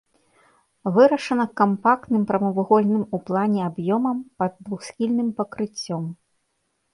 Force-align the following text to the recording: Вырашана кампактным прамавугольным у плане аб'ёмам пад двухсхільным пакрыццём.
Вырашана 0.93 1.43
кампактным 1.59 2.23
прамавугольным 2.31 3.03
у 3.17 3.19
плане 3.27 3.61
аб'ёмам 3.69 4.17
пад 4.41 4.51
двухсхільным 4.63 5.29
пакрыццём. 5.43 6.03